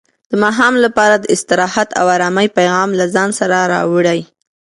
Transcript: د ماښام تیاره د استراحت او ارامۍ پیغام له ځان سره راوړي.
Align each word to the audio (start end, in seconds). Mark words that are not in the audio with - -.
د 0.29 0.31
ماښام 0.43 0.73
تیاره 0.95 1.17
د 1.19 1.25
استراحت 1.35 1.89
او 1.99 2.05
ارامۍ 2.15 2.47
پیغام 2.57 2.89
له 2.99 3.05
ځان 3.15 3.29
سره 3.39 3.55
راوړي. 3.73 4.19